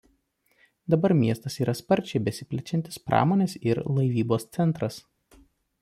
Dabar 0.93 1.13
miestas 1.19 1.57
yra 1.65 1.75
sparčiai 1.81 2.21
besiplečiantis 2.29 2.99
pramonės 3.11 3.57
ir 3.71 3.83
laivybos 3.99 4.49
centras. 4.59 5.03